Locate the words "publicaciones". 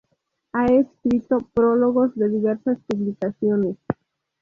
2.87-3.77